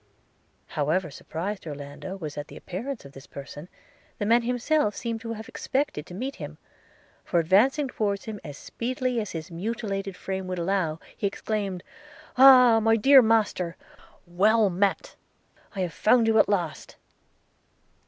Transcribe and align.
However 0.69 1.11
surprised 1.11 1.67
Orlando 1.67 2.17
was 2.17 2.35
at 2.35 2.47
the 2.47 2.57
appearance 2.57 3.05
of 3.05 3.11
this 3.11 3.27
person, 3.27 3.69
the 4.17 4.25
man 4.25 4.41
himself 4.41 4.95
seemed 4.95 5.21
to 5.21 5.33
have 5.33 5.47
expected 5.47 6.07
to 6.07 6.15
meet 6.15 6.37
him; 6.37 6.57
for, 7.23 7.39
advancing 7.39 7.87
towards 7.87 8.25
him 8.25 8.39
as 8.43 8.57
speedily 8.57 9.19
as 9.21 9.33
his 9.33 9.51
mutilated 9.51 10.17
frame 10.17 10.47
would 10.47 10.57
allow, 10.57 10.99
he 11.15 11.27
exclaimed, 11.27 11.83
'Ah! 12.35 12.79
my 12.79 12.95
dear 12.95 13.21
master! 13.21 13.75
well 14.25 14.71
met: 14.71 15.15
I 15.75 15.81
have 15.81 15.93
found 15.93 16.25
you 16.25 16.39
at 16.39 16.49
last.' 16.49 16.95